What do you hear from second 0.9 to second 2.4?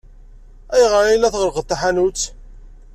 ay la tɣellqeḍ taḥanut?